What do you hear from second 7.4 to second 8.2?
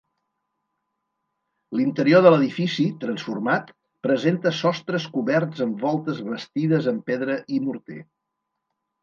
i morter.